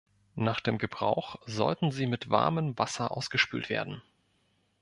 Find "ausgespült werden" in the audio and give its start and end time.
3.15-4.01